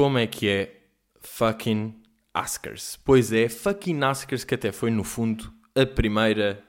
[0.00, 0.80] como é que é
[1.20, 1.94] fucking
[2.34, 2.98] Oscars?
[3.04, 6.64] Pois é, fucking Oscars que até foi, no fundo, a primeira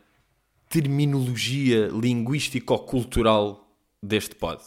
[0.68, 3.74] terminologia linguístico-cultural
[4.04, 4.62] deste pod.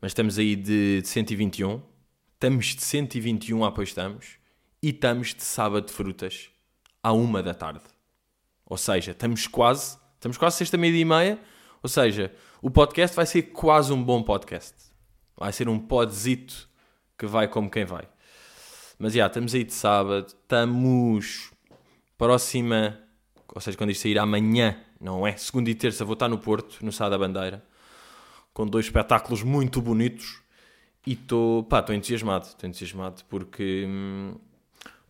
[0.00, 1.80] Mas estamos aí de, de 121,
[2.32, 4.38] estamos de 121 apoio estamos,
[4.82, 6.50] e estamos de sábado de frutas
[7.00, 7.84] à uma da tarde.
[8.66, 11.38] Ou seja, estamos quase, estamos quase sexta meia e meia,
[11.80, 14.74] ou seja, o podcast vai ser quase um bom podcast.
[15.36, 16.73] Vai ser um podzito
[17.18, 18.08] que vai como quem vai.
[18.98, 21.50] Mas já, estamos aí de sábado, estamos
[22.16, 22.98] próxima,
[23.54, 25.36] ou seja, quando isto sair amanhã, não é?
[25.36, 27.62] Segunda e terça vou estar no Porto, no Sá da Bandeira,
[28.52, 30.40] com dois espetáculos muito bonitos
[31.06, 33.86] e estou, pá, estou entusiasmado, estou entusiasmado porque,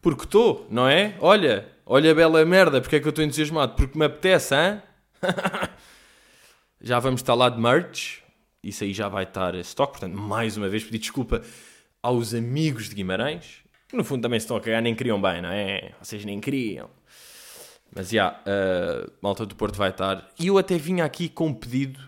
[0.00, 1.16] porque estou, não é?
[1.20, 3.74] Olha, olha a bela merda, porque é que eu estou entusiasmado?
[3.74, 4.82] Porque me apetece, hã?
[6.80, 8.22] já vamos estar lá de merch,
[8.62, 11.42] isso aí já vai estar stock, portanto, mais uma vez pedir desculpa
[12.04, 15.40] aos amigos de Guimarães, que no fundo também se estão a cagar, nem queriam bem,
[15.40, 15.92] não é?
[16.02, 16.90] Vocês nem queriam.
[17.96, 20.28] Mas já, yeah, uh, malta do Porto vai estar.
[20.38, 21.98] E eu até vinha aqui com um pedido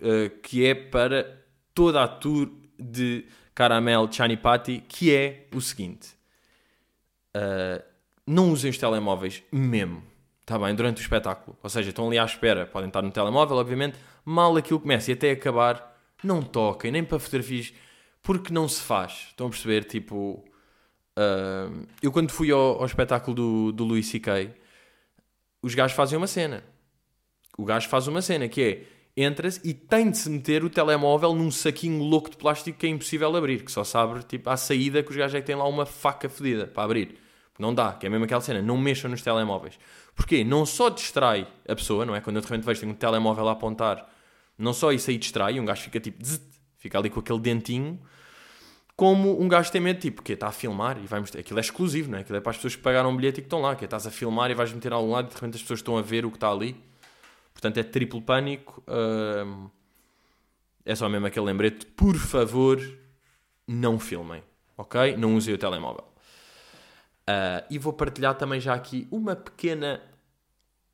[0.00, 1.38] uh, que é para
[1.72, 6.08] toda a tour de Caramel Chanipati, que é o seguinte:
[7.36, 7.80] uh,
[8.26, 10.02] não usem os telemóveis mesmo,
[10.40, 10.74] está bem?
[10.74, 11.56] Durante o espetáculo.
[11.62, 13.96] Ou seja, estão ali à espera, podem estar no telemóvel, obviamente.
[14.24, 17.72] Mal aquilo começa e até acabar, não toquem, nem para fotografias,
[18.28, 19.28] porque não se faz.
[19.28, 19.84] Estão a perceber?
[19.84, 20.44] Tipo,
[21.16, 24.54] uh, eu quando fui ao, ao espetáculo do, do Louis C.K.,
[25.62, 26.62] os gajos fazem uma cena.
[27.56, 28.62] O gajo faz uma cena que
[29.16, 32.86] é entra-se e tem de se meter o telemóvel num saquinho louco de plástico que
[32.86, 35.46] é impossível abrir, que só se abre tipo, à saída que os gajos é que
[35.46, 37.18] têm lá uma faca fedida para abrir.
[37.58, 39.78] Não dá, que é mesmo aquela cena, não mexam nos telemóveis.
[40.14, 40.44] Porquê?
[40.44, 42.20] Não só distrai a pessoa, não é?
[42.20, 44.06] Quando eu de repente vejo um telemóvel a apontar,
[44.58, 46.42] não só isso aí distrai, um gajo fica tipo, zzz,
[46.76, 47.98] fica ali com aquele dentinho,
[48.98, 51.40] como um gajo tem medo, tipo, que está a filmar e vai mostrar.
[51.40, 52.22] Aquilo é exclusivo, não é?
[52.22, 53.86] Aquilo é para as pessoas que pagaram um bilhete e que estão lá, que é,
[53.86, 55.96] estás a filmar e vais meter a algum lado e de repente as pessoas estão
[55.96, 56.74] a ver o que está ali.
[57.52, 58.82] Portanto, é triplo pânico.
[58.88, 59.70] Uh,
[60.84, 61.86] é só mesmo aquele lembrete.
[61.86, 62.80] Por favor,
[63.68, 64.42] não filmem,
[64.76, 65.16] ok?
[65.16, 66.04] Não usem o telemóvel.
[67.22, 70.02] Uh, e vou partilhar também já aqui uma pequena,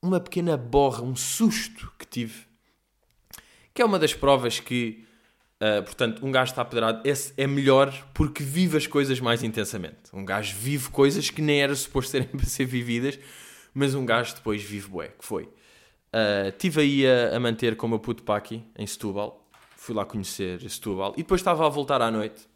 [0.03, 2.45] uma pequena borra, um susto que tive,
[3.73, 5.07] que é uma das provas que
[5.65, 9.97] Uh, portanto, um gajo está pedrado esse é melhor porque vive as coisas mais intensamente.
[10.13, 13.19] Um gajo vive coisas que nem era suposto serem para ser vividas,
[13.73, 15.45] mas um gajo depois vive bué, que foi.
[15.45, 19.49] Uh, tive aí a, a, manter com o meu puto Paki em Setúbal.
[19.75, 21.15] Fui lá conhecer Setúbal.
[21.17, 22.47] E depois estava a voltar à noite.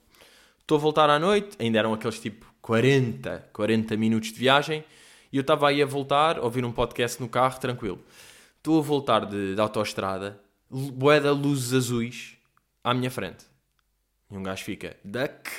[0.60, 4.84] Estou a voltar à noite, ainda eram aqueles tipo 40, 40 minutos de viagem.
[5.32, 8.00] E eu estava aí a voltar, a ouvir um podcast no carro, tranquilo.
[8.58, 10.38] Estou a voltar de, de autoestrada,
[10.70, 12.38] bué da luzes azuis
[12.91, 13.44] à minha frente.
[14.31, 15.50] E um gajo fica, duck,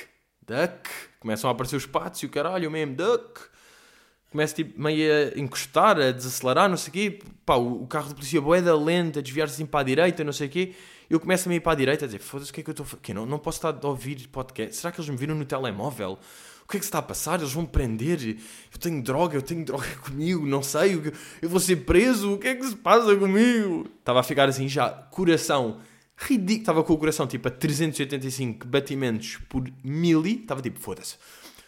[0.42, 0.88] duck.
[1.18, 3.40] Começam a aparecer os patos e o caralho, mesmo, duck.
[4.30, 7.18] Começa tipo, meio a encostar, a desacelerar, não sei o quê.
[7.44, 10.46] Pá, o, carro de polícia boeda lenta, a desviar-se assim para a direita, não sei
[10.46, 10.74] o quê.
[11.08, 12.72] Eu começo a ir para a direita a dizer, foda-se, o que é que eu
[12.72, 13.14] estou a fazer?
[13.14, 14.76] Não, não posso estar a ouvir podcast.
[14.76, 16.18] Será que eles me viram no telemóvel?
[16.62, 17.40] O que é que se está a passar?
[17.40, 18.38] Eles vão me prender?
[18.72, 21.12] Eu tenho droga, eu tenho droga comigo, não sei.
[21.42, 22.34] Eu vou ser preso?
[22.34, 23.90] O que é que se passa comigo?
[23.98, 25.80] Estava a ficar assim já, coração
[26.20, 26.60] ridículo.
[26.60, 30.40] Estava com o coração tipo a 385 batimentos por mili.
[30.42, 31.16] Estava tipo, foda-se,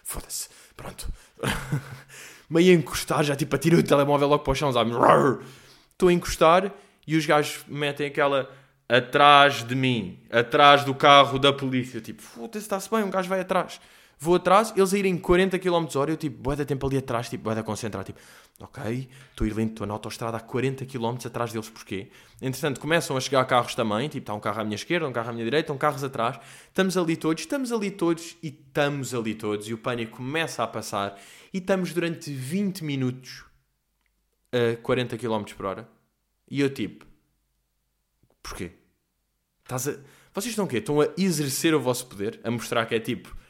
[0.04, 1.12] foda-se, pronto.
[2.48, 4.90] Meio a encostar, já tipo, atirei o telemóvel logo para o chão, sabe?
[5.90, 6.72] Estou a encostar
[7.06, 8.50] e os gajos metem aquela
[8.88, 12.00] atrás de mim, atrás do carro da polícia.
[12.00, 13.80] Tipo, foda-se, está-se bem, um gajo vai atrás.
[14.22, 17.28] Vou atrás, eles a irem 40 km hora, eu tipo, boa da tempo ali atrás,
[17.28, 18.20] tipo, boa da concentrar, tipo,
[18.60, 22.08] ok, estou a ir lento, estou na autostrada a 40 km atrás deles, porquê?
[22.40, 25.30] Entretanto, começam a chegar carros também, tipo, está um carro à minha esquerda, um carro
[25.30, 26.38] à minha direita, estão carros atrás,
[26.68, 30.68] estamos ali todos, estamos ali todos e estamos ali todos, e o pânico começa a
[30.68, 31.20] passar,
[31.52, 33.44] e estamos durante 20 minutos
[34.52, 35.88] a 40 km por hora,
[36.48, 37.04] e eu tipo,
[38.40, 38.70] porquê?
[39.64, 39.96] Estás a...
[40.32, 40.76] Vocês estão o quê?
[40.76, 43.41] Estão a exercer o vosso poder, a mostrar que é tipo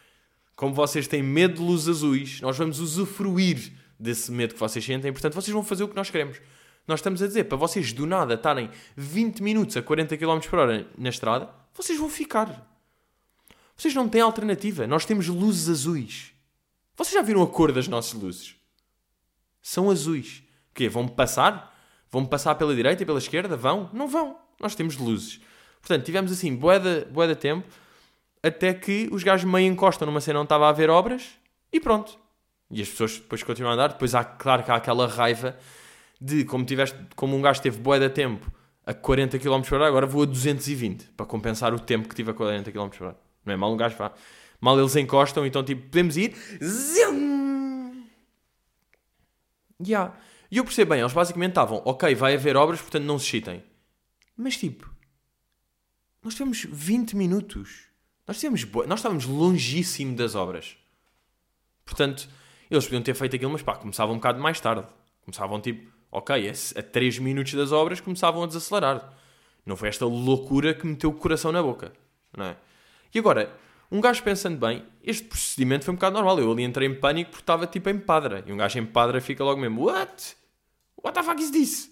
[0.62, 5.12] como vocês têm medo de luzes azuis, nós vamos usufruir desse medo que vocês sentem,
[5.12, 6.40] portanto, vocês vão fazer o que nós queremos.
[6.86, 10.60] Nós estamos a dizer, para vocês do nada estarem 20 minutos a 40 km por
[10.60, 12.64] hora na estrada, vocês vão ficar.
[13.76, 14.86] Vocês não têm alternativa.
[14.86, 16.30] Nós temos luzes azuis.
[16.96, 18.54] Vocês já viram a cor das nossas luzes?
[19.60, 20.44] São azuis.
[20.70, 20.88] O quê?
[20.88, 21.76] Vão passar?
[22.08, 23.56] Vão passar pela direita e pela esquerda?
[23.56, 23.90] Vão?
[23.92, 24.38] Não vão.
[24.60, 25.40] Nós temos luzes.
[25.80, 27.66] Portanto, tivemos assim, boeda, boeda tempo
[28.42, 31.38] até que os gajos meio encostam numa cena onde estava a haver obras
[31.72, 32.18] e pronto.
[32.70, 33.88] E as pessoas depois continuam a andar.
[33.88, 35.56] Depois há, claro que há aquela raiva
[36.20, 38.50] de como, tiveste, como um gajo teve boa de tempo
[38.84, 42.30] a 40 km por hora, agora vou a 220 para compensar o tempo que tive
[42.30, 43.16] a 40 km por hora.
[43.44, 44.12] Não é mal um gajo vá.
[44.60, 46.34] Mal eles encostam, então tipo, podemos ir.
[46.62, 48.06] Zim!
[49.84, 50.16] Yeah.
[50.50, 53.62] E eu percebo bem, eles basicamente estavam, ok, vai haver obras, portanto não se chitem.
[54.36, 54.88] Mas tipo,
[56.22, 57.91] nós tivemos 20 minutos.
[58.26, 60.76] Nós, tivemos, nós estávamos longíssimo das obras.
[61.84, 62.28] Portanto,
[62.70, 64.86] eles podiam ter feito aquilo, mas pá, começavam um bocado mais tarde.
[65.24, 69.12] Começavam tipo, ok, a 3 minutos das obras começavam a desacelerar.
[69.66, 71.92] Não foi esta loucura que meteu o coração na boca.
[72.36, 72.56] Não é?
[73.14, 73.54] E agora,
[73.90, 76.38] um gajo pensando bem, este procedimento foi um bocado normal.
[76.38, 78.42] Eu ali entrei em pânico porque estava tipo em padra.
[78.46, 80.34] E um gajo em padra fica logo mesmo, what?
[80.96, 81.91] What the fuck is this?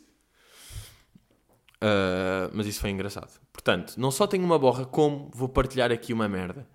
[1.82, 3.40] Uh, mas isso foi engraçado.
[3.52, 6.68] Portanto, não só tenho uma borra, como vou partilhar aqui uma merda.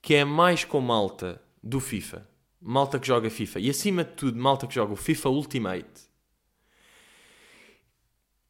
[0.00, 2.26] Que é mais com malta do FIFA.
[2.60, 3.60] Malta que joga FIFA.
[3.60, 6.10] E acima de tudo, malta que joga o FIFA Ultimate.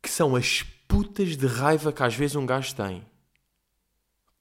[0.02, 3.04] Que são as putas de raiva que às vezes um gajo tem.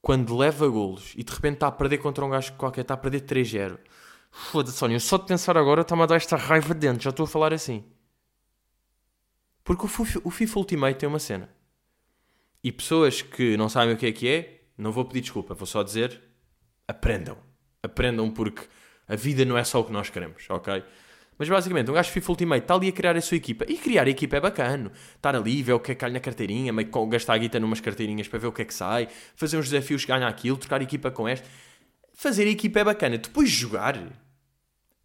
[0.01, 2.98] Quando leva golos e de repente está a perder contra um gajo qualquer, está a
[2.98, 3.77] perder 3-0.
[4.31, 7.03] Foda-se, Sónia, só de pensar agora está-me a dar esta raiva dentro.
[7.03, 7.83] Já estou a falar assim.
[9.63, 11.49] Porque o FIFA Ultimate tem uma cena.
[12.63, 15.65] E pessoas que não sabem o que é que é, não vou pedir desculpa, vou
[15.65, 16.21] só dizer:
[16.87, 17.37] aprendam.
[17.83, 18.67] Aprendam porque
[19.07, 20.83] a vida não é só o que nós queremos, ok?
[21.37, 23.65] Mas basicamente, um gajo FIFA Ultimate está ali a criar a sua equipa.
[23.67, 24.91] E criar a equipa é bacana.
[25.15, 27.79] Estar ali, ver o que é que calha na carteirinha, meio gastar a guita numas
[27.79, 30.83] carteirinhas para ver o que é que sai, fazer uns desafios que ganha aquilo, trocar
[30.83, 31.47] equipa com esta.
[32.13, 33.17] Fazer a equipa é bacana.
[33.17, 33.95] Depois jogar.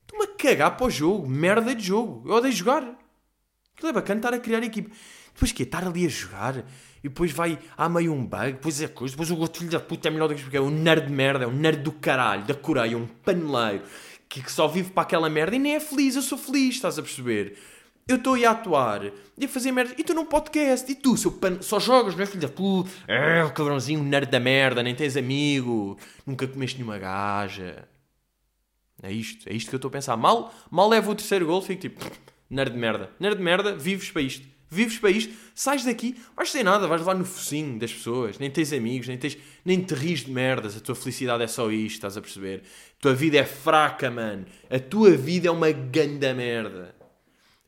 [0.03, 1.27] Estou-me a cagar para o jogo.
[1.27, 2.29] Merda de jogo.
[2.29, 2.99] Eu odeio jogar.
[3.77, 4.91] Aquilo é bacana estar a criar equipe.
[5.35, 6.65] Depois que Estar ali a jogar
[7.05, 9.79] e depois vai há meio um bug, depois é coisa, depois o outro filho da
[9.79, 11.93] puta é melhor do que porque é um nerd de merda, é um nerd do
[11.93, 13.85] caralho, da Coreia, um paneleiro
[14.29, 16.99] que, que só vive para aquela merda e nem é feliz, eu sou feliz, estás
[16.99, 17.59] a perceber?
[18.09, 19.93] Eu estou a atuar e a fazer merda.
[19.99, 20.91] E tu num podcast.
[20.91, 21.61] E tu, seu pan...
[21.61, 22.89] só jogas, não é filho da puta?
[23.09, 25.99] É, cabrãozinho, nerd da merda, nem tens amigo.
[26.25, 27.89] Nunca comeste nenhuma gaja.
[29.03, 30.17] É isto, é isto que eu estou a pensar.
[30.17, 32.05] Mal, mal levo o terceiro gol, fico tipo
[32.51, 33.11] nerd de merda.
[33.19, 34.57] Nerd de merda, vives para isto.
[34.69, 38.51] Vives para isto, sais daqui, vais sem nada, vais lá no focinho das pessoas, nem
[38.51, 41.95] tens amigos, nem, tens, nem te ris de merdas, a tua felicidade é só isto,
[41.95, 42.63] estás a perceber?
[42.99, 44.45] A tua vida é fraca, mano.
[44.69, 46.97] A tua vida é uma ganda merda.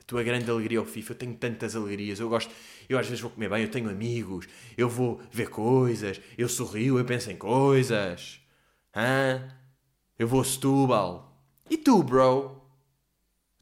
[0.01, 1.13] A tua grande alegria é o FIFA.
[1.13, 2.53] Eu tenho tantas alegrias, eu gosto,
[2.89, 6.99] eu às vezes vou comer bem, eu tenho amigos, eu vou ver coisas, eu sorrio,
[6.99, 8.41] eu penso em coisas.
[8.95, 9.55] Hã?
[10.19, 11.41] Eu vou a Setúbal.
[11.71, 12.58] E tu, bro?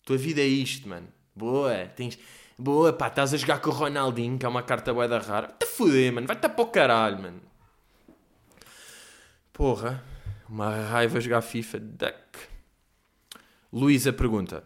[0.07, 1.09] Tua vida é isto, mano.
[1.35, 2.17] Boa, tens.
[2.57, 5.49] Boa, pá, estás a jogar com o Ronaldinho, que é uma carta bué da rara.
[5.49, 6.29] Vai-te foder, mano.
[6.29, 7.43] Vai-te para o caralho, mano.
[9.53, 10.05] Porra.
[10.49, 11.81] Uma raiva jogar FIFA.
[11.81, 12.39] Duck.
[13.73, 14.63] Luísa pergunta.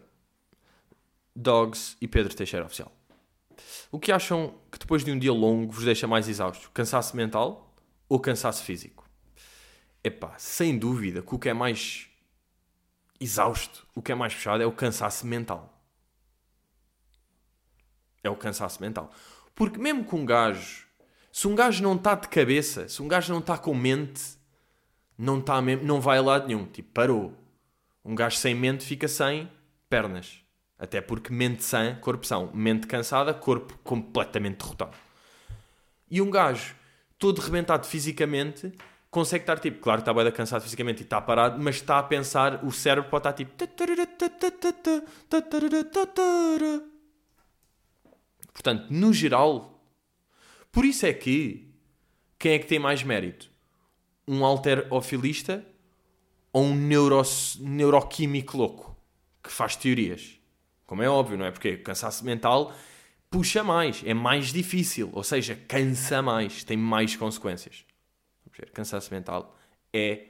[1.35, 2.91] Dogs e Pedro Teixeira Oficial.
[3.91, 6.69] O que acham que depois de um dia longo vos deixa mais exausto?
[6.69, 7.73] Cansaço mental
[8.07, 9.09] ou cansaço físico?
[10.03, 12.10] Epá, sem dúvida que o que é mais
[13.21, 15.79] exausto, o que é mais puxado é o cansaço mental.
[18.23, 19.11] É o cansaço mental.
[19.53, 20.87] Porque mesmo com um gajo,
[21.31, 24.21] se um gajo não está de cabeça, se um gajo não está com mente,
[25.17, 26.65] não, tá mesmo, não vai a lado nenhum.
[26.65, 27.37] Tipo, parou.
[28.03, 29.49] Um gajo sem mente fica sem
[29.87, 30.39] pernas.
[30.79, 32.51] Até porque mente sã, corpo são.
[32.53, 34.97] Mente cansada, corpo completamente derrotado.
[36.09, 36.75] E um gajo
[37.19, 38.73] todo rebentado fisicamente
[39.11, 42.03] consegue estar tipo, claro que está bem cansado fisicamente e está parado, mas está a
[42.03, 43.51] pensar, o cérebro pode estar tipo.
[48.53, 49.83] Portanto, no geral,
[50.71, 51.69] por isso é que
[52.39, 53.51] quem é que tem mais mérito?
[54.27, 55.65] Um alterofilista
[56.53, 57.21] ou um neuro,
[57.59, 58.97] neuroquímico louco
[59.43, 60.39] que faz teorias?
[60.85, 61.51] Como é óbvio, não é?
[61.51, 62.73] Porque cansaço mental
[63.29, 67.85] puxa mais, é mais difícil, ou seja, cansa mais, tem mais consequências?
[68.73, 69.57] Cansaço mental
[69.93, 70.27] é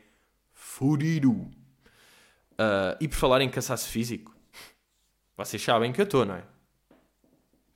[0.54, 1.32] furido.
[1.32, 4.36] Uh, e por falar em cansaço físico,
[5.36, 6.44] vocês sabem que eu estou, não é?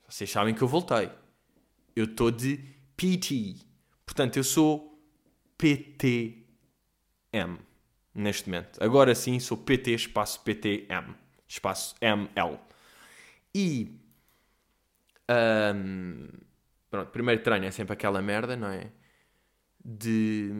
[0.08, 1.10] Vocês sabem que eu voltei.
[1.94, 2.58] Eu estou de
[2.96, 3.56] PT.
[4.04, 5.02] Portanto, eu sou
[5.58, 6.44] PTM
[8.14, 8.82] neste momento.
[8.82, 11.14] Agora sim, sou PT espaço PTM
[11.48, 12.58] espaço ML.
[13.54, 14.00] E.
[15.28, 16.28] Um,
[16.90, 18.90] pronto, primeiro treino é sempre aquela merda, não é?
[19.86, 20.50] De.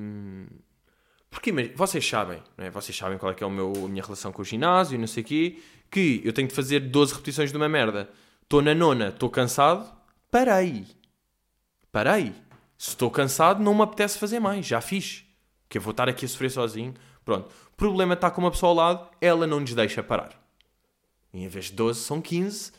[1.28, 2.71] Porque vocês sabem, é?
[2.71, 4.99] Vocês sabem qual é que é o meu, a minha relação com o ginásio e
[4.99, 5.59] não sei o quê,
[5.90, 8.09] que eu tenho de fazer 12 repetições de uma merda.
[8.42, 9.92] Estou na nona, estou cansado,
[10.30, 10.87] parei.
[11.90, 12.33] Parei.
[12.78, 15.25] Se estou cansado, não me apetece fazer mais, já fiz.
[15.68, 16.95] Que eu vou estar aqui a sofrer sozinho.
[17.25, 17.50] Pronto.
[17.73, 20.30] O problema está com uma pessoa ao lado, ela não nos deixa parar.
[21.35, 22.73] E em vez de 12, são 15.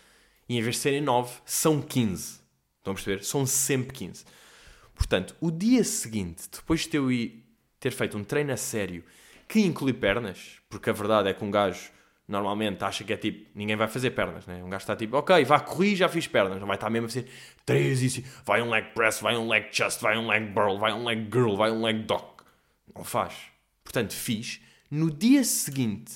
[0.48, 2.40] E em vez de serem 9, são 15.
[2.78, 3.24] Estão a perceber?
[3.24, 4.24] São sempre 15.
[4.98, 7.08] Portanto, o dia seguinte, depois de eu
[7.80, 9.04] ter feito um treino a sério
[9.48, 11.92] que inclui pernas, porque a verdade é que um gajo
[12.28, 14.62] normalmente acha que é tipo, ninguém vai fazer pernas, né?
[14.62, 17.10] Um gajo está tipo, ok, vá, corri já fiz pernas, não vai estar mesmo a
[17.10, 17.30] fazer
[17.66, 20.92] três e vai um leg press, vai um leg chest, vai um leg burl, vai
[20.92, 22.44] um leg girl, vai um leg dock.
[22.94, 23.34] Não faz.
[23.84, 24.60] Portanto, fiz.
[24.92, 26.16] No dia seguinte,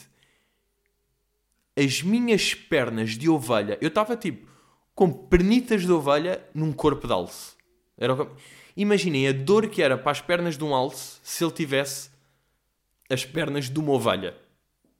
[1.77, 4.49] as minhas pernas de ovelha, eu estava tipo
[4.93, 7.55] com pernitas de ovelha num corpo de alce.
[7.97, 8.35] Era o...
[8.75, 12.09] Imaginem a dor que era para as pernas de um alce se ele tivesse
[13.09, 14.35] as pernas de uma ovelha.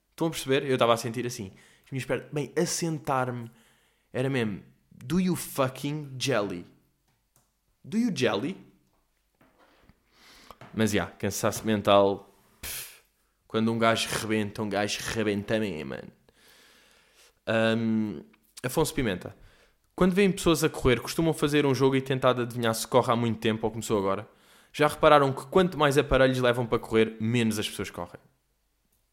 [0.09, 0.63] Estão a perceber?
[0.63, 1.51] Eu estava a sentir assim.
[1.85, 3.49] As minhas pernas, bem, a sentar-me
[4.11, 4.61] era mesmo.
[4.91, 6.65] Do you fucking jelly?
[7.83, 8.57] Do you jelly?
[10.73, 12.29] Mas já, yeah, cansaço mental.
[12.61, 13.01] Pff,
[13.47, 16.11] quando um gajo rebenta, um gajo rebenta mesmo, mano.
[17.47, 18.23] Um,
[18.63, 19.35] Afonso Pimenta.
[20.01, 23.15] Quando veem pessoas a correr, costumam fazer um jogo e tentar adivinhar se corre há
[23.15, 24.27] muito tempo ou começou agora?
[24.73, 28.19] Já repararam que quanto mais aparelhos levam para correr, menos as pessoas correm?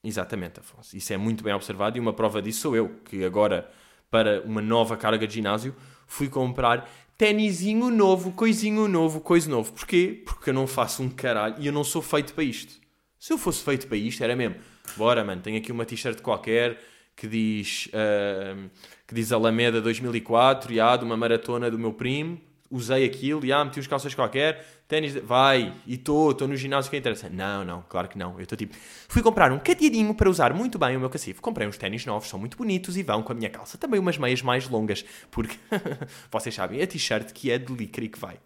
[0.03, 0.97] Exatamente, Afonso.
[0.97, 3.71] Isso é muito bem observado e uma prova disso sou eu, que agora,
[4.11, 5.77] para uma nova carga de ginásio,
[6.07, 9.71] fui comprar tênisinho novo, coisinho novo, coisa novo.
[9.75, 10.23] Porquê?
[10.25, 12.81] Porque eu não faço um caralho e eu não sou feito para isto.
[13.19, 14.57] Se eu fosse feito para isto, era mesmo.
[14.97, 16.81] Bora, mano, tenho aqui uma t-shirt qualquer
[17.15, 18.71] que diz, uh,
[19.09, 22.39] que diz Alameda 2004, e há de uma maratona do meu primo,
[22.71, 26.91] usei aquilo, e há, meti uns calças qualquer, ténis, vai, e estou, estou no ginásio
[26.91, 27.31] que é interessa.
[27.31, 28.35] Não, não, claro que não.
[28.35, 28.77] Eu estou tipo,
[29.09, 31.41] fui comprar um cadeadinho para usar muito bem o meu cacifo.
[31.41, 33.79] Comprei uns ténis novos, são muito bonitos e vão com a minha calça.
[33.79, 35.57] Também umas meias mais longas, porque
[36.31, 38.39] vocês sabem, a t-shirt que é de licra e que vai.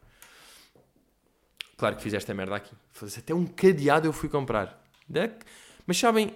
[1.76, 2.72] Claro que fiz esta merda aqui.
[3.18, 4.80] Até um cadeado eu fui comprar.
[5.84, 6.32] Mas sabem,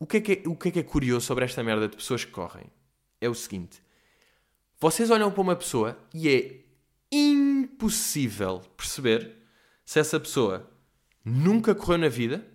[0.00, 1.94] o que, é que é, o que é que é curioso sobre esta merda de
[1.94, 2.64] pessoas que correm?
[3.24, 3.82] É o seguinte:
[4.78, 6.60] vocês olham para uma pessoa e é
[7.10, 9.36] impossível perceber
[9.84, 10.68] se essa pessoa
[11.24, 12.46] nunca correu na vida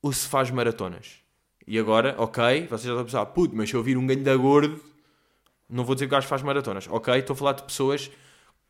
[0.00, 1.16] ou se faz maratonas.
[1.66, 4.22] E agora, ok, vocês já estão a pensar, puto, mas se eu vir um ganho
[4.22, 4.80] da gordo,
[5.68, 6.86] não vou dizer que o gajo faz maratonas.
[6.88, 8.08] Ok, estou a falar de pessoas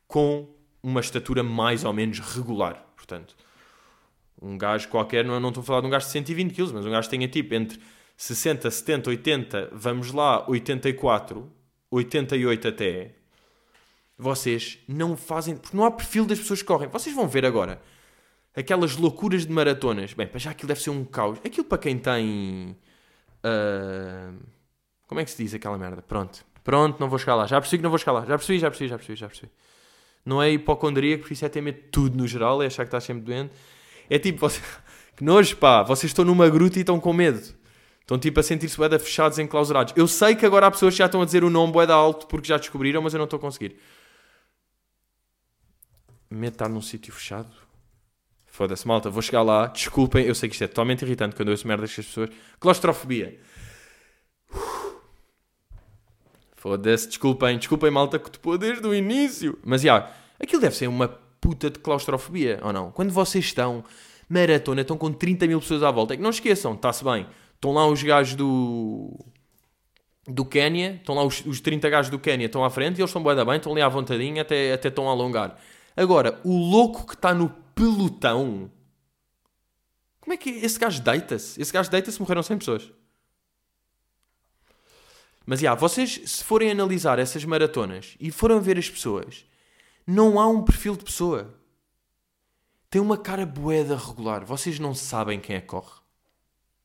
[0.07, 0.49] com
[0.83, 2.83] uma estatura mais ou menos regular.
[2.97, 3.37] Portanto,
[4.41, 6.87] um gajo qualquer, não, não estou a falar de um gajo de 120 kg, mas
[6.87, 7.79] um gajo que tenha tipo entre
[8.17, 11.51] 60, 70, 80, vamos lá, 84,
[11.91, 13.15] 88 até.
[14.19, 15.57] Vocês não fazem.
[15.57, 16.89] Porque não há perfil das pessoas que correm.
[16.89, 17.81] Vocês vão ver agora
[18.57, 20.15] aquelas loucuras de maratonas.
[20.15, 21.39] Bem, para já aquilo deve ser um caos.
[21.45, 22.77] Aquilo para quem tem.
[23.45, 24.43] Uh,
[25.07, 26.01] como é que se diz aquela merda?
[26.01, 26.45] Pronto.
[26.65, 27.47] Pronto, não vou chegar lá.
[27.47, 28.21] Já percebi que não vou chegar lá.
[28.25, 29.53] Já percebi, já percebi, já percebi, já percebi.
[30.25, 32.89] Não é hipocondríaco, porque isso é ter medo de tudo no geral, é achar que
[32.89, 33.53] estás sempre doente.
[34.11, 34.61] É tipo, você...
[35.17, 37.41] que nojo, pá, vocês estão numa gruta e estão com medo.
[38.07, 39.93] Estão tipo a sentir-se boeda fechados, enclausurados.
[39.97, 42.29] Eu sei que agora há pessoas que já estão a dizer o nome boeda alto
[42.29, 43.77] porque já descobriram, mas eu não estou a conseguir.
[46.31, 47.51] Medo num sítio fechado?
[48.47, 49.67] Foda-se, malta, vou chegar lá.
[49.67, 52.31] Desculpem, eu sei que isto é totalmente irritante quando eu ouço merdas com as pessoas.
[52.61, 53.41] Claustrofobia.
[56.55, 59.59] Foda-se, desculpem, desculpem, malta, que te pôs desde o início.
[59.65, 61.09] Mas já, aquilo deve ser uma
[61.41, 62.93] puta de claustrofobia, ou não?
[62.93, 63.85] Quando vocês estão
[64.29, 67.27] maratona, estão com 30 mil pessoas à volta, é que não esqueçam, está-se bem.
[67.57, 69.19] Estão lá os gajos do.
[70.29, 73.11] do Quénia, estão lá os, os 30 gajos do Quénia, estão à frente e eles
[73.11, 75.59] estão bem, bem, estão ali à vontadinha, até, até estão a alongar.
[75.97, 78.71] Agora, o louco que está no pelotão.
[80.21, 80.65] Como é que é?
[80.65, 81.61] esse gajo deita-se?
[81.61, 82.93] Esse gajo deita-se, morreram 100 pessoas.
[85.47, 89.47] Mas, já, vocês, se forem analisar essas maratonas e forem ver as pessoas,
[90.07, 91.55] não há um perfil de pessoa.
[92.91, 94.45] Tem uma cara boeda regular.
[94.45, 96.06] Vocês não sabem quem é que corre.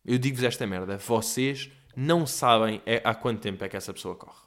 [0.06, 0.98] Eu digo-vos esta merda.
[0.98, 4.42] Vocês não sabem é, há quanto tempo é que essa pessoa corre.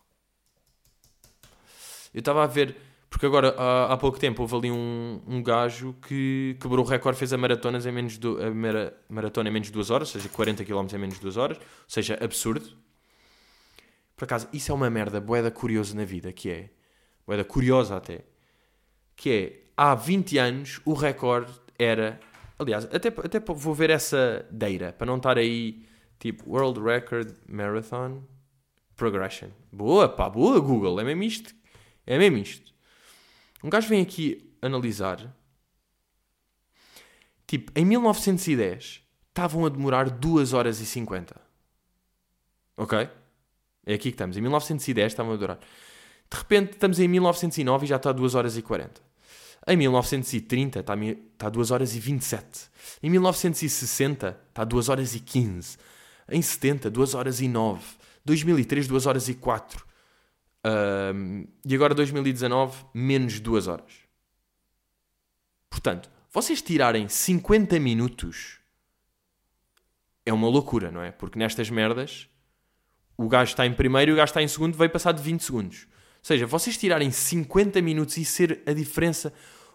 [2.12, 2.76] Eu estava a ver,
[3.10, 7.18] porque agora há, há, pouco tempo houve ali um, um gajo que quebrou o recorde,
[7.18, 10.20] fez a maratonas em menos de, a mara, maratona em menos de 2 horas, ou
[10.20, 12.68] seja, 40 km em menos de 2 horas, ou seja, absurdo.
[14.16, 16.70] Por acaso, isso é uma merda boeda curiosa na vida, que é,
[17.26, 18.24] boeda curiosa até,
[19.16, 22.20] que é, há 20 anos o recorde era,
[22.58, 25.84] aliás, até, até vou ver essa deira, para não estar aí,
[26.18, 28.22] tipo, World Record Marathon
[28.96, 29.48] Progression.
[29.72, 31.54] Boa, pá, boa Google, é mesmo isto.
[32.06, 32.72] É mesmo isto.
[33.62, 35.34] Um gajo vem aqui analisar,
[37.46, 41.40] tipo, em 1910 estavam a demorar 2 horas e 50.
[42.76, 42.98] Ok?
[43.86, 44.36] É aqui que estamos.
[44.36, 45.58] Em 1910 estavam a demorar.
[46.30, 49.00] De repente estamos em 1909 e já está a 2 horas e 40.
[49.66, 52.70] Em 1930 está, está a 2 horas e 27.
[53.02, 55.78] Em 1960 está a 2 horas e 15.
[56.28, 57.82] Em 70, 2 horas e 9.
[58.24, 59.84] 2003, 2 horas e 4.
[61.14, 63.92] Um, e agora 2019, menos 2 horas.
[65.68, 68.58] Portanto, vocês tirarem 50 minutos
[70.26, 71.10] é uma loucura, não é?
[71.10, 72.28] Porque nestas merdas,
[73.16, 75.42] o gajo está em primeiro e o gajo está em segundo, veio passar de 20
[75.42, 75.86] segundos.
[76.24, 79.30] Seja, vocês tirarem 50 minutos e ser a diferença.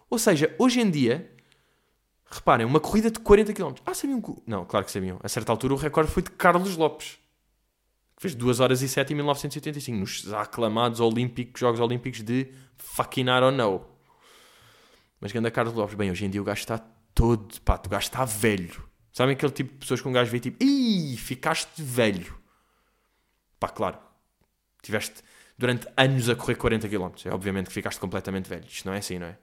[0.10, 1.32] Ou seja, hoje em dia,
[2.26, 3.76] reparem, uma corrida de 40 km.
[3.86, 4.34] Ah, sabiam que.
[4.48, 5.20] Não, claro que sabiam.
[5.22, 7.20] A certa altura o recorde foi de Carlos Lopes,
[8.16, 13.26] que fez 2 horas e 7 em 1985, nos aclamados Olímpicos, Jogos Olímpicos de fucking
[13.30, 13.88] I don't know.
[15.22, 16.80] Mas que anda Carlos Lopes, bem, hoje em dia o gajo está
[17.14, 17.62] todo.
[17.62, 18.90] Pá, o gajo está velho.
[19.14, 22.36] Sabem aquele tipo de pessoas que um gajo vê tipo, ih, ficaste velho.
[23.60, 24.00] Pá, claro.
[24.82, 25.22] Tiveste
[25.60, 27.10] durante anos a correr 40 km.
[27.26, 28.64] É obviamente que ficaste completamente velho.
[28.66, 29.38] Isto não é assim, não é?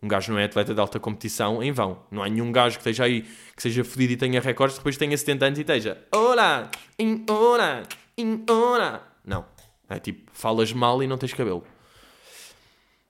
[0.00, 2.04] Um gajo não é atleta de alta competição em vão.
[2.08, 5.16] Não há nenhum gajo que esteja aí, que seja fodido e tenha recordes, depois tenha
[5.16, 7.82] 70 anos e esteja Olá, in hora,
[8.16, 9.02] in hora.
[9.24, 9.44] Não.
[9.88, 11.64] É tipo, falas mal e não tens cabelo.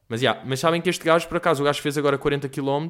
[0.09, 2.89] Mas, yeah, mas sabem que este gajo, por acaso, o gajo fez agora 40 km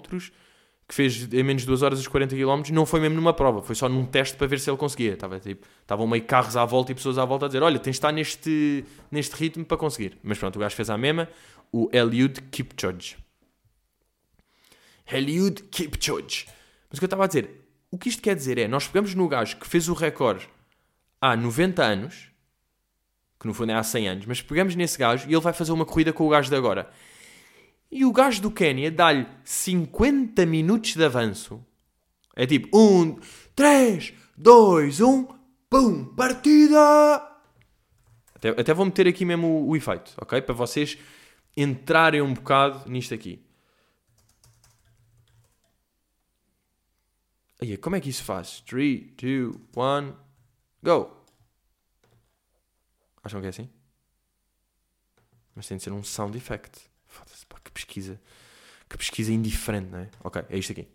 [0.89, 3.61] que fez em menos de 2 horas os 40 km, não foi mesmo numa prova,
[3.61, 5.15] foi só num teste para ver se ele conseguia.
[5.15, 7.93] Estava, tipo, estavam meio carros à volta e pessoas à volta a dizer: Olha, tens
[7.93, 10.17] de estar neste, neste ritmo para conseguir.
[10.23, 11.29] Mas pronto, o gajo fez a mesma,
[11.73, 13.17] o Eliud Kipchoge.
[15.11, 16.47] Eliud Kipchoge.
[16.89, 17.51] Mas o que eu estava a dizer,
[17.91, 20.49] o que isto quer dizer é: nós pegamos no gajo que fez o recorde
[21.21, 22.29] há 90 anos,
[23.41, 25.73] que no fundo é há 100 anos, mas pegamos nesse gajo e ele vai fazer
[25.73, 26.89] uma corrida com o gajo de agora.
[27.91, 31.65] E o gajo do Quénia dá-lhe 50 minutos de avanço.
[32.35, 33.19] É tipo, 1,
[33.55, 35.29] 3, 2, 1,
[35.71, 37.37] pum, partida!
[38.35, 40.43] Até, até vou meter aqui mesmo o, o efeito, ok?
[40.43, 40.99] Para vocês
[41.57, 43.43] entrarem um bocado nisto aqui.
[47.63, 48.61] Aí, como é que isso faz?
[48.61, 50.15] 3, 2, 1,
[50.83, 51.17] go!
[53.25, 53.71] Acham que é assim?
[55.55, 56.91] Mas tem de ser um sound effect.
[57.77, 58.19] Pesquisa.
[58.89, 60.09] Que pesquisa indiferente, não é?
[60.25, 60.89] Ok, é isto aqui.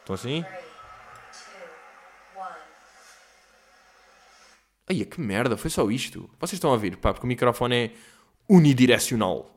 [0.00, 0.44] Estão assim?
[4.90, 6.28] Ai, que merda, foi só isto.
[6.40, 7.94] Vocês estão a ouvir, pá, porque o microfone é
[8.48, 9.48] unidirecional.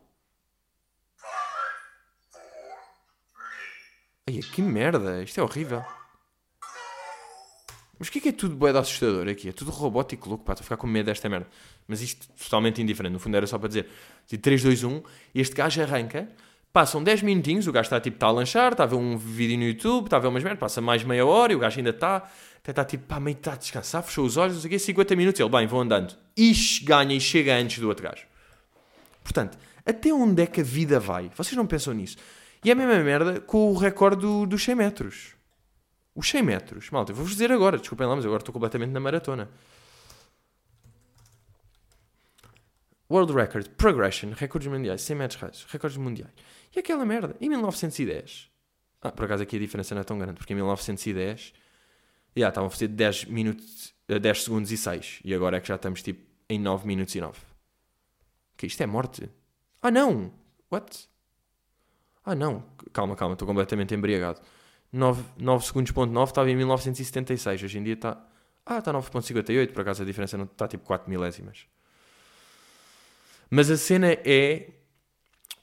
[4.28, 5.84] Ai, que merda, isto é horrível.
[8.00, 9.50] Mas o que é que é tudo boeda assustador aqui?
[9.50, 11.48] É tudo robótico louco, pá, estou a ficar com medo desta merda.
[11.88, 13.88] Mas isto totalmente indiferente, no fundo era só para dizer
[14.42, 16.30] 3, 2, 1, este gajo arranca,
[16.72, 19.58] passam 10 minutinhos, o gajo está tipo, está a lanchar, está a ver um vídeo
[19.58, 21.90] no YouTube, está a ver umas merdas, passa mais meia hora e o gajo ainda
[21.90, 22.18] está,
[22.58, 24.80] até está tipo, pá, meio está a descansar, fechou os olhos, não sei o quê,
[24.80, 26.16] 50 minutos, ele, bem, vou andando.
[26.36, 28.26] E ganha e chega antes do outro gajo.
[29.24, 31.32] Portanto, até onde é que a vida vai?
[31.36, 32.18] Vocês não pensam nisso?
[32.64, 35.37] E é a mesma merda com o recorde do, dos 100 metros.
[36.18, 36.90] Os 100 metros.
[36.90, 39.48] Malta, vou-vos dizer agora, desculpem lá, mas agora estou completamente na maratona.
[43.08, 46.34] World Record, Progression, recordes mundiais, 100 metros rasos, recordes mundiais.
[46.76, 48.50] E aquela merda, em 1910.
[49.00, 51.54] Ah, por acaso aqui a diferença não é tão grande, porque em 1910
[52.36, 55.20] já estavam a fazer 10 minutos, 10 eh, segundos e 6.
[55.24, 57.40] E agora é que já estamos tipo em 9 minutos e 9.
[58.58, 59.30] Que isto é morte?
[59.84, 60.34] Ah não!
[60.72, 61.08] What?
[62.26, 64.42] Ah não, calma, calma, estou completamente embriagado.
[64.92, 68.18] 9, 9 segundos ponto 9 estava em 1976, hoje em dia está...
[68.66, 71.66] Ah, está 9.58, por acaso a diferença não está tipo 4 milésimas.
[73.50, 74.72] Mas a cena é...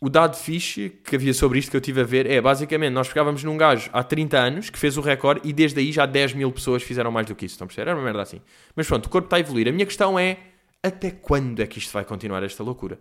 [0.00, 3.08] O dado fixe que havia sobre isto que eu tive a ver é, basicamente, nós
[3.08, 6.34] pegávamos num gajo há 30 anos que fez o recorde e desde aí já 10
[6.34, 7.88] mil pessoas fizeram mais do que isso, estão a perceber?
[7.88, 8.42] Era uma merda assim.
[8.76, 9.66] Mas pronto, o corpo está a evoluir.
[9.68, 10.38] A minha questão é,
[10.82, 13.00] até quando é que isto vai continuar esta loucura?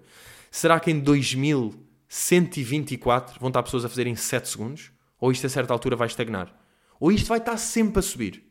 [0.49, 4.92] Será que em 2124 vão estar pessoas a fazerem 7 segundos?
[5.23, 6.53] Ou isto a certa altura vai estagnar?
[6.99, 8.43] Ou isto vai estar sempre a subir?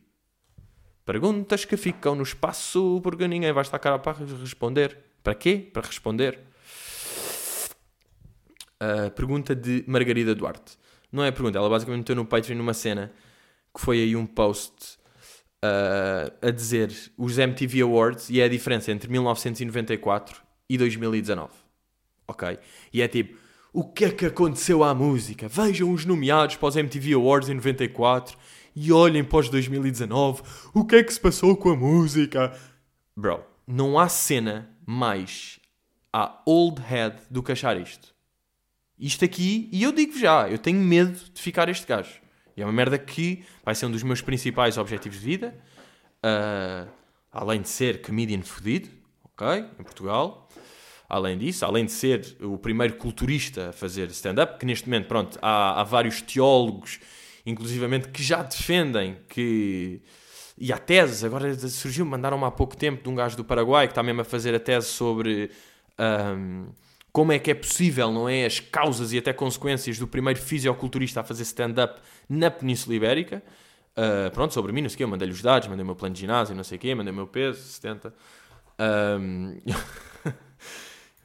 [1.04, 4.96] Perguntas que ficam no espaço porque ninguém vai estar cá para responder.
[5.22, 5.68] Para quê?
[5.70, 6.40] Para responder.
[9.14, 10.78] Pergunta de Margarida Duarte.
[11.12, 13.12] Não é a pergunta, ela basicamente meteu no Patreon numa cena
[13.74, 14.96] que foi aí um post
[15.62, 21.52] uh, a dizer os MTV Awards e é a diferença entre 1994 e 2019.
[22.26, 22.58] Ok?
[22.94, 23.41] E é tipo,
[23.72, 25.48] o que é que aconteceu à música.
[25.48, 28.37] Vejam os nomeados para os MTV Awards em 94
[28.76, 30.42] e olhem para os 2019.
[30.74, 32.52] O que é que se passou com a música?
[33.16, 35.58] Bro, não há cena mais
[36.12, 38.14] a old head do que achar isto.
[38.98, 42.20] Isto aqui, e eu digo já, eu tenho medo de ficar este gajo.
[42.54, 45.58] E é uma merda que vai ser um dos meus principais objetivos de vida.
[46.18, 46.88] Uh,
[47.32, 48.90] além de ser comedian fodido,
[49.24, 49.64] ok?
[49.80, 50.48] Em Portugal
[51.12, 55.38] além disso, além de ser o primeiro culturista a fazer stand-up, que neste momento, pronto,
[55.42, 56.98] há, há vários teólogos,
[57.44, 60.01] inclusivamente, que já defendem que.
[60.57, 63.92] E há teses, agora surgiu, mandaram-me há pouco tempo de um gajo do Paraguai que
[63.92, 65.51] está mesmo a fazer a tese sobre
[65.98, 66.68] um,
[67.12, 68.46] como é que é possível, não é?
[68.46, 73.42] As causas e até consequências do primeiro fisioculturista a fazer stand-up na Península Ibérica.
[73.96, 75.96] Uh, pronto, sobre mim, não sei o quê, eu mandei-lhe os dados, mandei o meu
[75.96, 78.14] plano de ginásio, não sei o quê, mandei o meu peso, 70.
[78.81, 79.59] Um,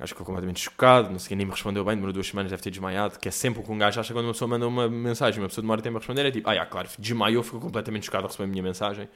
[0.03, 2.69] que ficou completamente chocado, não sei nem me respondeu bem, demorou duas semanas, deve ter
[2.69, 5.41] desmaiado, que é sempre o que um gajo acha quando uma pessoa manda uma mensagem,
[5.41, 8.25] uma pessoa demora tempo a responder, é tipo, ah, yeah, claro, desmaiou, ficou completamente chocado
[8.25, 9.09] a receber a minha mensagem,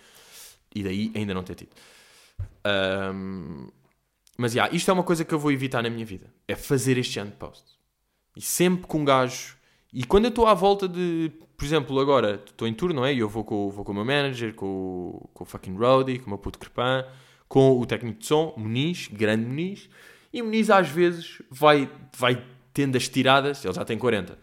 [0.73, 1.71] e daí ainda não ter tido.
[3.13, 3.67] Um,
[4.37, 6.97] mas, yeah, isto é uma coisa que eu vou evitar na minha vida, é fazer
[6.97, 7.63] este ano de post.
[8.35, 9.55] E sempre com um gajo,
[9.93, 13.13] e quando eu estou à volta de por exemplo, agora estou em turno, não é?
[13.13, 16.25] E eu vou com, vou com o meu manager, com, com o fucking Rowdy, com
[16.25, 17.05] o meu puto Crepan,
[17.47, 19.87] com o técnico de som, Muniz, grande Muniz.
[20.33, 24.37] E o às vezes vai, vai tendo as tiradas, ele já tem 40.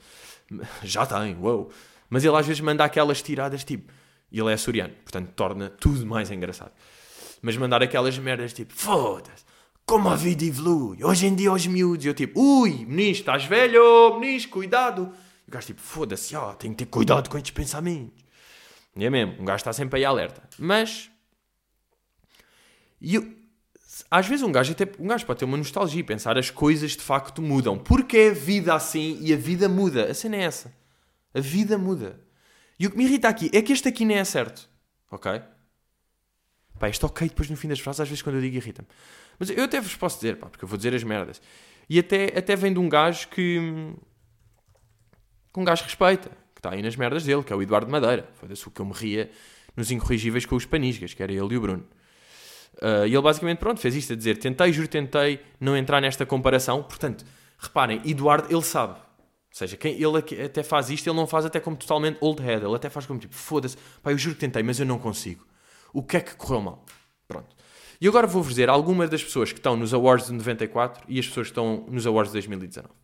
[0.83, 1.71] Já tem, uou.
[2.09, 3.93] Mas ele às vezes manda aquelas tiradas tipo.
[4.31, 6.73] E ele é açoriano, portanto torna tudo mais engraçado.
[7.41, 9.45] Mas mandar aquelas merdas tipo, foda-se,
[9.87, 11.03] como a vida evolui.
[11.03, 15.13] Hoje em dia, os miúdos, eu tipo, ui, Muniz, estás velho, Muniz, cuidado.
[15.47, 18.23] O gajo tipo, foda-se, ó, tenho que ter cuidado com estes pensamentos.
[18.95, 20.43] E é mesmo, um gajo está sempre aí alerta.
[20.59, 21.11] Mas,
[23.01, 23.38] e
[24.11, 26.93] às vezes um gajo, até, um gajo pode ter uma nostalgia e pensar as coisas
[26.93, 27.79] de facto mudam.
[27.79, 30.11] Porque é a vida assim e a vida muda.
[30.11, 30.73] A cena é essa.
[31.35, 32.21] A vida muda.
[32.79, 34.69] E o que me irrita aqui é que este aqui nem é certo.
[35.11, 35.41] Ok?
[36.79, 38.89] Pá, este ok depois no fim das frases, às vezes quando eu digo irrita-me.
[39.39, 41.41] Mas eu até vos posso dizer, pá, porque eu vou dizer as merdas.
[41.89, 43.59] E até, até vem de um gajo que,
[45.53, 48.29] que um gajo respeita, que está aí nas merdas dele, que é o Eduardo Madeira.
[48.35, 49.31] Foi o que eu me ria
[49.77, 51.85] nos Incorrigíveis com os Panisgas, que era ele e o Bruno.
[52.81, 56.25] Uh, e ele basicamente, pronto, fez isto a dizer: tentei, juro, tentei não entrar nesta
[56.25, 56.83] comparação.
[56.83, 57.25] Portanto,
[57.59, 58.95] reparem, Eduardo, ele sabe.
[58.95, 62.65] Ou seja, quem, ele até faz isto, ele não faz até como totalmente old head.
[62.65, 65.45] Ele até faz como tipo: foda-se, pá, eu juro que tentei, mas eu não consigo.
[65.93, 66.85] O que é que correu mal?
[67.27, 67.57] Pronto.
[68.01, 71.27] E agora vou-vos dizer algumas das pessoas que estão nos Awards de 94 e as
[71.27, 72.95] pessoas que estão nos Awards de 2019.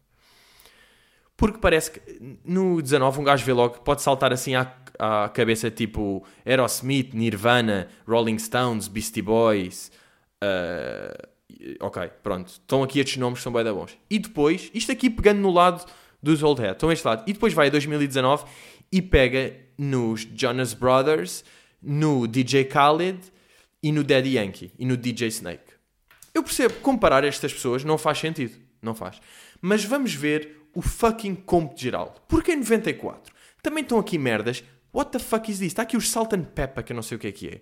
[1.37, 5.71] Porque parece que no 19 um gajo vê logo, pode saltar assim à, à cabeça
[5.71, 9.91] tipo Aerosmith, Nirvana, Rolling Stones, Beastie Boys.
[10.43, 11.29] Uh,
[11.81, 12.49] ok, pronto.
[12.49, 13.99] Estão aqui estes nomes que são bem da bons.
[14.09, 15.85] E depois, isto aqui pegando no lado
[16.23, 17.25] dos Old Head, estão este lado.
[17.27, 18.45] E depois vai a 2019
[18.93, 21.45] e pega nos Jonas Brothers,
[21.83, 23.19] no DJ Khaled
[23.83, 25.75] e no Daddy Yankee e no DJ Snake.
[26.33, 28.55] Eu percebo, comparar estas pessoas não faz sentido.
[28.81, 29.21] Não faz.
[29.61, 32.15] Mas vamos ver o fucking cômputo geral.
[32.29, 33.33] Porque em 94
[33.63, 34.63] também estão aqui merdas.
[34.93, 35.69] What the fuck is this?
[35.69, 36.47] Está aqui os Salt and
[36.85, 37.61] que eu não sei o que é que é.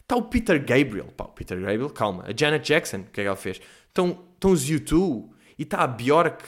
[0.00, 1.06] Está o Peter Gabriel.
[1.16, 2.24] Pá, o Peter Gabriel, calma.
[2.26, 3.60] A Janet Jackson, o que é que ela fez?
[3.88, 6.42] Estão, estão os U2 e está a Bjork.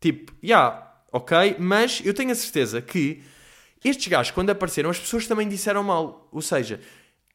[0.00, 3.22] Tipo, já, yeah, ok, mas eu tenho a certeza que
[3.84, 6.28] estes gajos, quando apareceram, as pessoas também disseram mal.
[6.32, 6.80] Ou seja,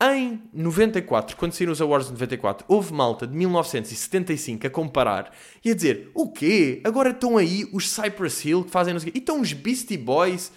[0.02, 5.32] em 94, quando saíram os Awards de 94, houve malta de 1975 a comparar
[5.64, 6.82] e a dizer: o quê?
[6.84, 8.96] Agora estão aí os Cypress Hill que fazem.
[9.14, 10.52] E estão os Beastie Boys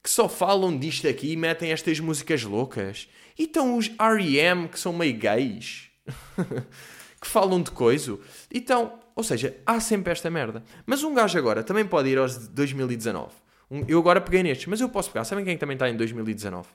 [0.00, 3.08] que só falam disto aqui e metem estas músicas loucas.
[3.36, 4.68] E estão os R.E.M.
[4.68, 5.90] que são meio gays
[7.20, 8.16] que falam de coisa.
[8.54, 10.62] Então, ou seja, há sempre esta merda.
[10.86, 13.32] Mas um gajo agora também pode ir aos de 2019.
[13.88, 15.24] Eu agora peguei nestes, mas eu posso pegar.
[15.24, 16.68] Sabem quem também está em 2019?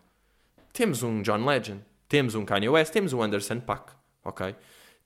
[0.73, 4.53] Temos um John Legend temos um Kanye West, temos um Anderson Paak, ok?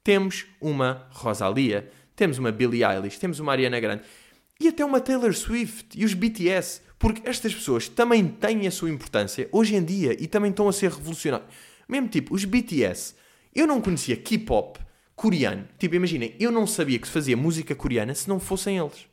[0.03, 4.01] Temos uma Rosalia, temos uma Billie Eilish, temos uma Ariana Grande
[4.59, 8.89] e até uma Taylor Swift e os BTS, porque estas pessoas também têm a sua
[8.89, 11.47] importância hoje em dia e também estão a ser revolucionários.
[11.87, 13.13] Mesmo tipo, os BTS,
[13.53, 14.79] eu não conhecia K-pop
[15.15, 15.67] coreano.
[15.77, 19.05] Tipo, imaginem, eu não sabia que se fazia música coreana se não fossem eles.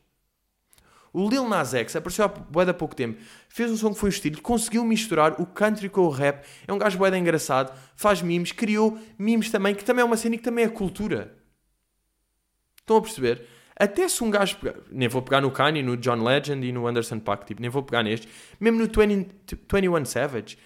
[1.13, 4.09] O Lil Nas X apareceu há bué de pouco tempo, fez um som que foi
[4.09, 8.23] um estilo, conseguiu misturar o country com o rap, é um gajo bué engraçado, faz
[8.23, 11.37] memes, criou memes também, que também é uma cena que também é cultura.
[12.79, 13.47] Estão a perceber?
[13.75, 16.87] Até se um gajo pegar, nem vou pegar no Kanye, no John Legend e no
[16.87, 18.27] Anderson Paak, tipo, nem vou pegar neste,
[18.59, 19.29] mesmo no 20,
[19.71, 20.57] 21 Savage,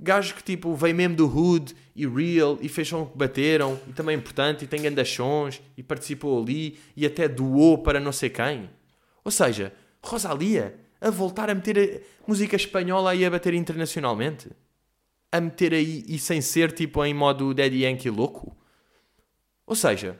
[0.00, 3.92] gajo que tipo veio mesmo do Hood e Real e fez som que bateram e
[3.92, 8.28] também é importante e tem andachões e participou ali e até doou para não sei
[8.28, 8.68] quem.
[9.24, 14.50] Ou seja, Rosalia a voltar a meter a música espanhola aí a bater internacionalmente?
[15.30, 18.56] A meter aí e sem ser tipo em modo Daddy Yankee louco?
[19.66, 20.18] Ou seja,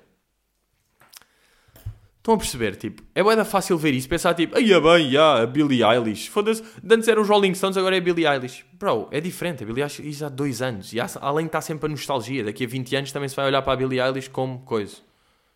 [2.22, 2.76] estão a perceber?
[2.76, 6.62] Tipo, é bem fácil ver isso, pensar tipo, aí é bem, a Billie Eilish, foda-se,
[6.88, 8.64] antes eram os Rolling Stones, agora é a Billie Eilish.
[8.72, 11.86] Bro, é diferente, a Billie Eilish há dois anos, e há, além de estar sempre
[11.86, 14.60] a nostalgia, daqui a 20 anos também se vai olhar para a Billie Eilish como
[14.60, 14.96] coisa.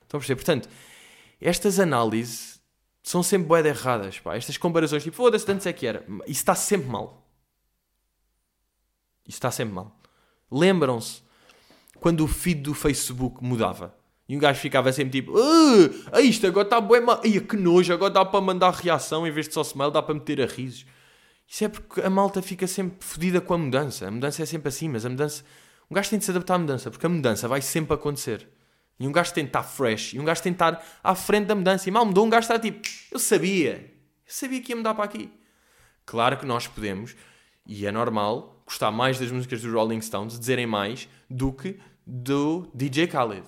[0.03, 0.37] Estão a perceber?
[0.37, 0.69] Portanto,
[1.41, 2.56] estas análises
[3.07, 4.35] são sempre boedas erradas, pá.
[4.35, 6.05] Estas comparações, tipo, foda-se, antes é que era.
[6.27, 7.25] Isso está sempre mal.
[9.25, 9.97] Isso está sempre mal.
[10.51, 11.23] Lembram-se
[12.01, 13.95] quando o feed do Facebook mudava?
[14.29, 15.35] E um gajo ficava sempre tipo,
[16.11, 17.25] ah, isto agora está bué mal.
[17.25, 20.13] Ia, que nojo, agora dá para mandar reação em vez de só smile, dá para
[20.13, 20.85] meter a risos.
[21.47, 24.09] Isso é porque a malta fica sempre fodida com a mudança.
[24.09, 25.45] A mudança é sempre assim, mas a mudança.
[25.89, 28.49] Um gajo tem de se adaptar à mudança, porque a mudança vai sempre acontecer.
[28.99, 31.47] E um gajo tem de estar fresh, e um gajo tem de estar à frente
[31.47, 31.89] da mudança.
[31.89, 32.81] E mal mudou, um gajo está tipo,
[33.11, 33.93] eu sabia,
[34.27, 35.31] eu sabia que ia mudar para aqui.
[36.05, 37.15] Claro que nós podemos,
[37.67, 42.71] e é normal, gostar mais das músicas dos Rolling Stones, dizerem mais do que do
[42.75, 43.47] DJ Khaled.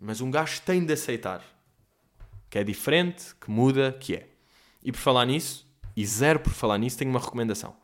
[0.00, 1.42] Mas um gajo tem de aceitar
[2.54, 4.28] que é diferente, que muda, que é.
[4.84, 7.74] E por falar nisso, e zero por falar nisso, tenho uma recomendação.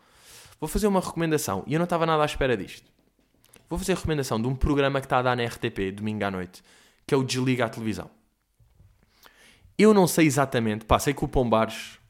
[0.61, 2.89] Vou fazer uma recomendação, e eu não estava nada à espera disto.
[3.71, 6.31] Vou fazer a recomendação de um programa que está a dar na RTP, domingo à
[6.31, 6.61] noite,
[7.07, 8.11] que é o Desliga a Televisão.
[9.79, 12.01] Eu não sei exatamente, pá, sei que o Pombares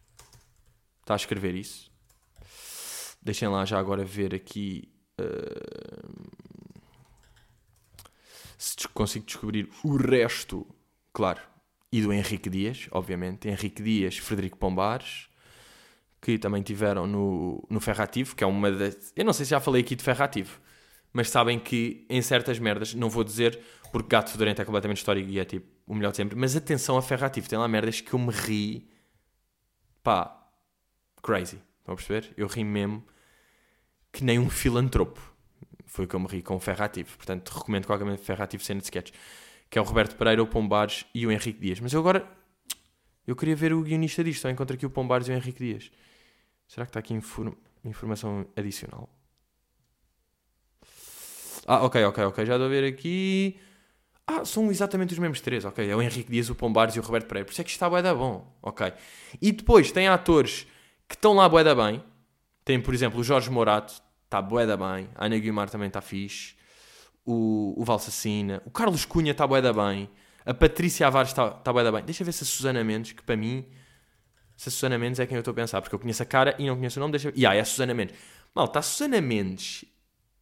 [1.03, 1.91] está a escrever isso.
[3.21, 6.31] Deixem lá já agora ver aqui uh,
[8.57, 10.67] se consigo descobrir o resto,
[11.13, 11.43] claro,
[11.93, 13.49] e do Henrique Dias, obviamente.
[13.49, 15.29] Henrique Dias, Frederico Pombares,
[16.23, 19.13] que também tiveram no, no Ferrativo, que é uma das.
[19.15, 20.59] Eu não sei se já falei aqui de Ferrativo,
[21.13, 23.59] mas sabem que em certas merdas, não vou dizer
[23.93, 26.97] porque Gato Fedorento é completamente histórico e é tipo o melhor de sempre, mas atenção
[26.97, 28.89] a Ferrativo, tem lá merdas que eu me ri,
[30.03, 30.49] pá,
[31.21, 32.33] crazy, estão a perceber?
[32.37, 33.05] Eu ri mesmo
[34.13, 35.21] que nem um filantropo.
[35.87, 37.17] Foi o que eu me ri com o Ferrativo.
[37.17, 39.13] Portanto, recomendo qualquer Ferrativo cena de sketch.
[39.69, 41.81] Que é o Roberto Pereira, o Pombares e o Henrique Dias.
[41.81, 42.29] Mas eu agora.
[43.27, 44.43] Eu queria ver o guionista disto.
[44.43, 45.91] Só encontro aqui o Pombares e o Henrique Dias.
[46.67, 47.53] Será que está aqui inform...
[47.85, 49.09] informação adicional?
[51.73, 52.47] Ah, ok, ok, ok.
[52.47, 53.57] Já estou a ver aqui.
[54.27, 55.89] Ah, são exatamente os mesmos três, ok.
[55.89, 57.47] É o Henrique Dias, o Pombares e o Roberto Pereira.
[57.47, 58.93] Por isso é que está bué da bom, ok.
[59.41, 60.67] E depois tem atores
[61.09, 62.03] que estão lá bué da bem.
[62.65, 65.09] Tem, por exemplo, o Jorge Morato, está bué da bem.
[65.15, 66.57] A Ana Guilmar também está fixe.
[67.25, 68.61] O, o Valsacina.
[68.67, 70.11] O Carlos Cunha está bué da bem.
[70.45, 72.03] A Patrícia Avares está tá da bem.
[72.03, 73.65] Deixa ver se a Susana Mendes, que para mim...
[74.57, 75.81] Se a Susana Mendes é quem eu estou a pensar.
[75.81, 77.13] Porque eu conheço a cara e não conheço o nome.
[77.13, 77.33] Deixa.
[77.37, 78.17] E ah, é a Susana Mendes.
[78.53, 79.85] Malta, a Susana Mendes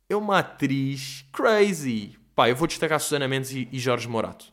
[0.08, 2.18] é uma atriz crazy.
[2.34, 4.52] Pá, eu vou destacar Susana Mendes e, e Jorge Morato.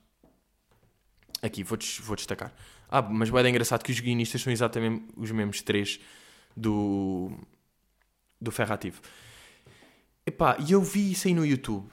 [1.42, 2.54] Aqui, vou, vou destacar.
[2.90, 6.00] Ah, mas vai dar engraçado que os guionistas são exatamente os mesmos três
[6.56, 7.32] do,
[8.40, 9.02] do Ferrativo.
[10.26, 11.90] Epá, e eu vi isso aí no YouTube.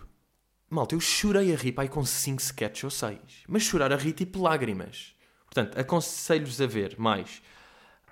[0.71, 3.19] Malta, eu chorei a rir, pá, com 5 sketches ou 6.
[3.47, 5.15] Mas chorar a rir tipo lágrimas.
[5.45, 7.43] Portanto, aconselho-vos a ver mais.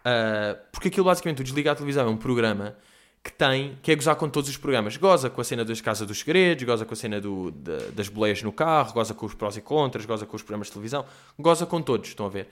[0.00, 2.76] Uh, porque aquilo basicamente, o Desligar a Televisão é um programa
[3.22, 4.96] que tem, que é gozar com todos os programas.
[4.96, 8.09] Goza com a cena das Casas dos Segredos, goza com a cena do, de, das
[8.09, 11.04] boleias no carro, goza com os prós e contras, goza com os programas de televisão,
[11.38, 12.48] goza com todos, estão a ver?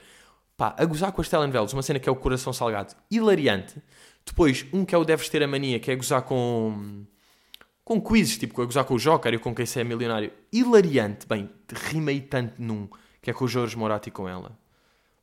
[0.55, 3.81] Pá, a gozar com as telenovelas, uma cena que é o Coração Salgado, hilariante.
[4.25, 7.05] Depois, um que é o Deves Ter a Mania, que é gozar com
[7.83, 10.31] com quizzes, tipo a gozar com o Joker e com quem se é milionário.
[10.53, 12.87] Hilariante, bem, rimei tanto num,
[13.19, 14.55] que é com o Jorge Morato e com ela.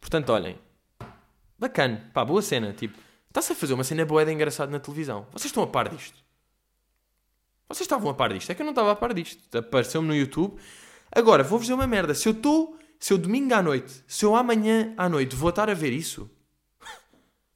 [0.00, 0.58] Portanto, olhem,
[1.56, 2.98] bacana, pá, boa cena, tipo,
[3.36, 5.26] está-se a fazer uma cena e engraçada na televisão.
[5.30, 6.16] Vocês estão a par disto?
[7.68, 8.50] Vocês estavam a par disto?
[8.50, 9.58] É que eu não estava a par disto.
[9.58, 10.58] Apareceu-me no YouTube.
[11.12, 12.14] Agora, vou-vos dizer uma merda.
[12.14, 15.68] Se eu estou, se eu domingo à noite, se eu amanhã à noite vou estar
[15.68, 16.30] a ver isso,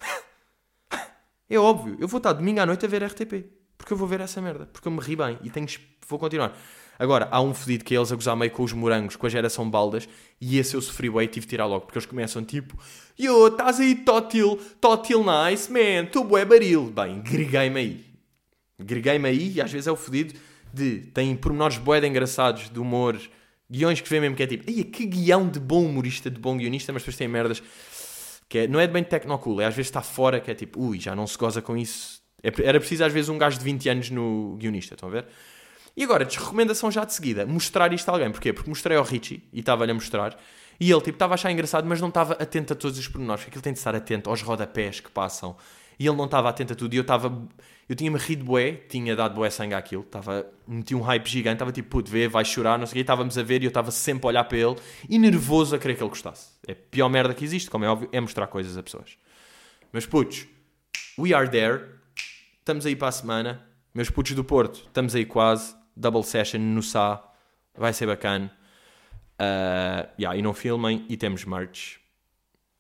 [1.49, 3.49] é óbvio, eu vou estar domingo à noite a ver RTP.
[3.79, 4.67] Porque eu vou ver essa merda.
[4.67, 5.67] Porque eu me ri bem e tenho,
[6.07, 6.55] vou continuar.
[7.01, 9.31] Agora, há um fedido que é eles a gozar meio com os morangos, com a
[9.31, 10.07] geração baldas,
[10.39, 12.79] e esse eu sofri bem e tive de tirar logo, porque eles começam tipo,
[13.19, 16.93] Yo, estás aí totil, totil nice, man, tu bué baril.
[16.95, 18.05] Bem, greguei-me aí.
[18.79, 20.35] Greguei-me aí, e às vezes é o fedido
[20.75, 23.19] de, tem pormenores bué de engraçados, de humor,
[23.71, 26.59] guiões que vê mesmo que é tipo, Ei, que guião de bom humorista, de bom
[26.59, 27.63] guionista, mas depois tem merdas
[28.47, 31.01] que é, não é bem tecnocool, é às vezes está fora, que é tipo, ui,
[31.01, 33.89] já não se goza com isso é era preciso às vezes um gajo de 20
[33.89, 35.27] anos no guionista, estão a ver?
[35.97, 38.31] E agora, desrecomendação já de seguida, mostrar isto a alguém.
[38.31, 38.53] Porquê?
[38.53, 40.39] Porque mostrei ao Richie e estava-lhe a mostrar.
[40.79, 43.45] E ele, tipo, estava a achar engraçado, mas não estava atento a todos os pormenores.
[43.45, 45.57] Porque ele tem de estar atento aos rodapés que passam.
[45.99, 46.95] E ele não estava atento a tudo.
[46.95, 47.47] E eu estava...
[47.89, 50.03] Eu tinha-me rido bué, tinha dado bué sangue àquilo.
[50.03, 50.47] Estava...
[50.67, 51.57] Meti um hype gigante.
[51.57, 53.01] Estava tipo, puto, vê, vai chorar, não sei o quê.
[53.01, 54.77] Estávamos a ver e eu estava sempre a olhar para ele.
[55.09, 56.53] E nervoso a querer que ele gostasse.
[56.67, 59.19] É a pior merda que existe, como é óbvio, é mostrar coisas a pessoas.
[59.93, 60.47] Mas, putos,
[61.19, 62.01] we are there
[62.71, 63.67] estamos aí para a semana.
[63.93, 65.75] Meus putos do Porto, estamos aí quase.
[66.01, 67.23] Double session no Sá.
[67.77, 68.51] Vai ser bacana.
[69.41, 71.05] Uh, yeah, e não filmem.
[71.09, 71.99] E temos merch.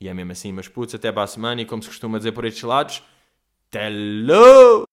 [0.00, 1.60] E é mesmo assim, mas putos, até para a semana.
[1.60, 3.02] E como se costuma dizer por estes lados,
[3.72, 4.89] hello!